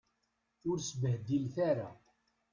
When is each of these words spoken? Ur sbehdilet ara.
Ur 0.69 0.77
sbehdilet 0.81 1.55
ara. 1.69 1.89